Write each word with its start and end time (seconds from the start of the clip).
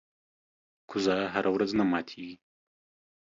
کوزه 0.89 1.15
هره 1.33 1.49
ورځ 1.55 1.71
نه 1.79 1.83
ماتېږي. 1.91 2.35